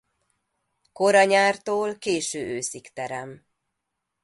Kora 0.91 1.23
nyártól 1.23 1.97
késő 1.97 2.39
őszig 2.47 2.93
terem. 2.93 3.45